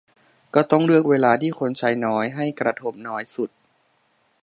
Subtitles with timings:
[0.55, 3.49] ก็ต้องเลือกเวลาที่คนใช้น้อย ให้กระทบน้อยสุด